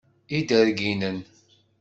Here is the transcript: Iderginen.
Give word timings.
Iderginen. 0.37 1.17